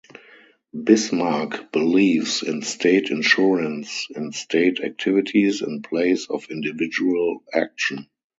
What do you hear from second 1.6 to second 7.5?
believes in state insurance in state activities, in place of individual